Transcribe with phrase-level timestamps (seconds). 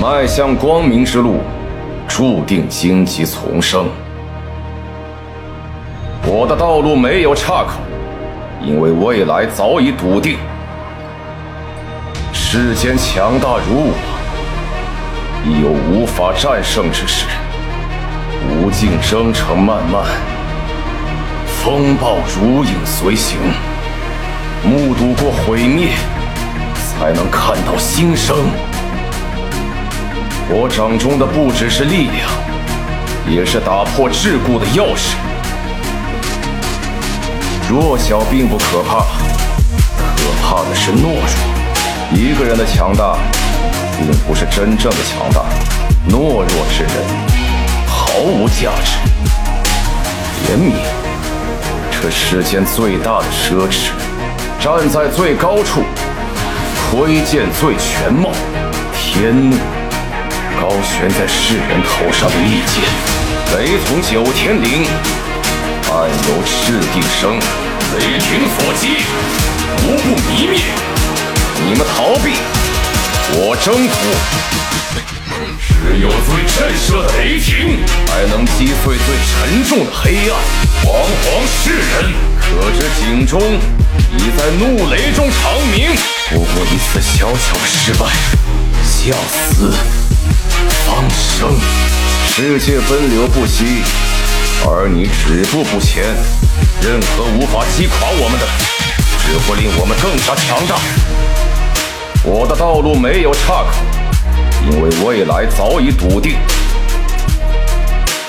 [0.00, 1.40] 迈向光明之路，
[2.06, 3.86] 注定荆棘丛生。
[6.26, 7.80] 我的道路没有岔口，
[8.62, 10.36] 因为未来早已笃定。
[12.32, 13.94] 世间强大如我，
[15.44, 17.26] 亦有无法战胜之时。
[18.46, 20.04] 无尽征程漫漫，
[21.46, 23.38] 风暴如影随形。
[24.62, 25.88] 目睹过毁灭，
[26.98, 28.36] 才能看到新生。
[30.48, 32.28] 我掌中的不只是力量，
[33.28, 35.16] 也是打破桎梏的钥匙。
[37.68, 39.06] 弱小并不可怕，
[40.16, 41.22] 可怕的是懦弱。
[42.12, 43.16] 一个人的强大，
[43.98, 45.40] 并不是真正的强大。
[46.08, 46.92] 懦弱之人
[47.86, 48.98] 毫无价值。
[50.46, 50.74] 怜悯，
[51.90, 53.90] 这世间最大的奢侈。
[54.60, 55.82] 站在最高处，
[56.94, 58.30] 窥见最全貌。
[58.94, 59.56] 天怒。
[60.60, 62.84] 高悬在世人头上的利剑，
[63.58, 64.86] 雷从九天灵，
[65.90, 67.36] 暗由赤地生。
[67.98, 69.02] 雷霆所击，
[69.82, 70.62] 无不泯灭。
[71.66, 72.30] 你们逃避，
[73.32, 73.94] 我征服。
[75.66, 80.32] 只有最震慑的雷霆，才能击碎最沉重的黑暗。
[80.84, 83.40] 煌煌世人，可知井中
[84.18, 85.96] 已在怒雷中长鸣。
[86.30, 88.06] 不过一次小小的失败，
[88.82, 89.72] 向死。
[90.86, 91.56] 方生，
[92.28, 93.82] 世界奔流不息，
[94.64, 96.04] 而你止步不前。
[96.80, 98.46] 任何无法击垮我们的，
[99.22, 100.76] 只会令我们更加强大。
[102.22, 103.72] 我的道路没有岔口，
[104.70, 106.36] 因为未来早已笃定。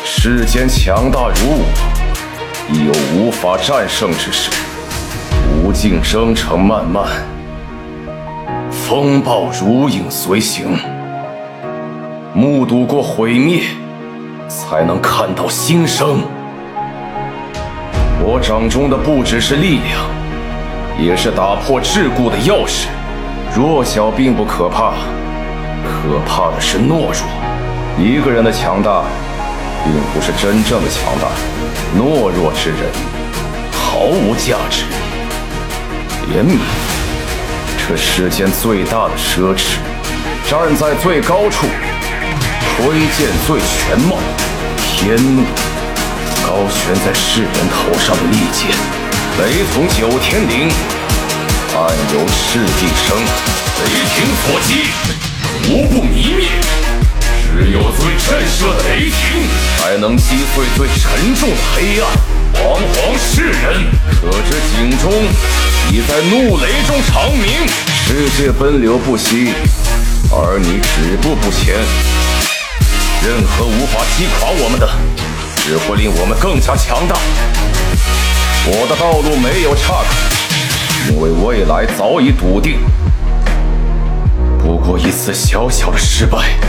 [0.04, 1.66] 世间强大如我，
[2.72, 4.50] 亦有无法战胜之时。
[5.66, 7.04] 无尽征程漫漫，
[8.70, 10.78] 风暴如影随形。
[12.36, 13.64] 目睹过毁灭，
[14.48, 16.20] 才能看到新生。
[18.22, 20.06] 我掌中的不只是力量，
[21.00, 22.86] 也是打破桎梏的钥匙。
[23.56, 24.94] 弱小并不可怕，
[25.84, 27.26] 可怕的是懦弱。
[27.98, 29.02] 一个人的强大，
[29.84, 31.28] 并不是真正的强大。
[31.98, 32.82] 懦弱之人
[33.72, 34.84] 毫无价值。
[36.32, 36.58] 怜悯，
[37.88, 39.78] 这世间最大的奢侈。
[40.50, 41.68] 站在最高处。
[42.78, 44.18] 窥见最全貌，
[44.84, 45.46] 天怒，
[46.46, 48.68] 高悬在世人头上的利剑，
[49.40, 50.70] 雷从九天灵，
[51.74, 51.78] 暗
[52.14, 53.18] 由赤地生。
[53.80, 54.70] 雷霆所击，
[55.70, 56.50] 无不泯灭。
[57.48, 59.48] 只有最震慑的雷霆，
[59.78, 62.06] 才能击碎最沉重的黑暗。
[62.56, 63.88] 煌煌世人，
[64.20, 65.10] 可知井中
[65.96, 67.66] 你在怒雷中长鸣。
[68.06, 69.54] 世界奔流不息，
[70.30, 71.76] 而你止步不前。
[73.26, 74.90] 任何无法击垮我们的，
[75.56, 77.16] 只会令我们更加强大。
[78.66, 80.06] 我的道路没有岔口，
[81.08, 82.80] 因为未来早已笃定。
[84.62, 86.60] 不过一次小小的失败，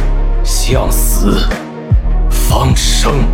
[0.45, 1.49] 向死
[2.31, 3.25] 方生。